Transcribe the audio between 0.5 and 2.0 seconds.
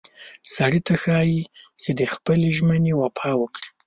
سړي ته ښایي چې